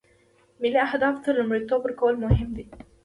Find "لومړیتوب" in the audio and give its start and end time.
1.37-1.79